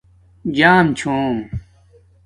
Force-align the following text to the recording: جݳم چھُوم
جݳم 0.55 0.87
چھُوم 0.97 1.35